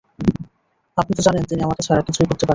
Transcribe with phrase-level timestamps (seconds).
[0.97, 2.49] আপনি তো জানেন তিনি আমাকে ছাড়া কিছুই করতে পারে না।